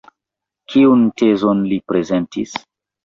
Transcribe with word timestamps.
Kiun 0.73 1.03
tezon 1.23 1.61
li 1.73 1.79
prezentis? 1.93 2.57